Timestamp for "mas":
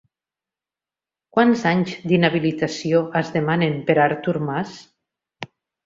4.51-4.77